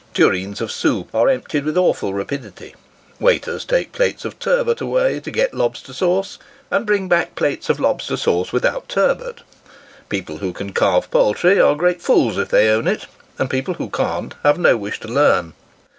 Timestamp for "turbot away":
4.39-5.19